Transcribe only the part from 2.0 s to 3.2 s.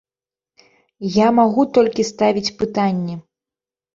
ставіць пытанні.